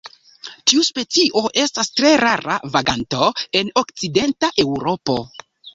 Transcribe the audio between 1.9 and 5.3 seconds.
tre rara vaganto en Okcidenta Eŭropo.